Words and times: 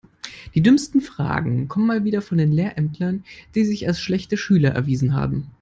Die 0.55 0.63
dümmsten 0.63 0.99
Fragen 0.99 1.67
kommen 1.67 1.85
mal 1.85 2.03
wieder 2.03 2.23
von 2.23 2.39
den 2.39 2.51
Lehrämtlern, 2.51 3.23
die 3.53 3.65
sich 3.65 3.87
als 3.87 3.99
schlechte 3.99 4.35
Schüler 4.35 4.71
erwiesen 4.71 5.13
haben. 5.13 5.47